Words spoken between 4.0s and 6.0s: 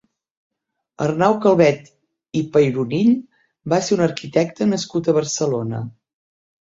arquitecte nascut a Barcelona.